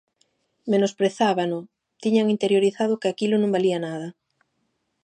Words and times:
Menosprezábano, 0.71 1.59
tiñan 2.03 2.31
interiorizado 2.35 2.99
que 3.01 3.09
aquilo 3.09 3.35
non 3.39 3.53
valía 3.55 3.79
nada. 3.87 4.07